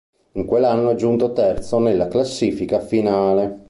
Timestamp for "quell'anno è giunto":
0.45-1.31